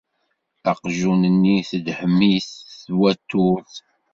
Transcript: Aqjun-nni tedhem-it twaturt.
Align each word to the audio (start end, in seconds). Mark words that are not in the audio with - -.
Aqjun-nni 0.71 1.57
tedhem-it 1.69 2.49
twaturt. 2.81 3.73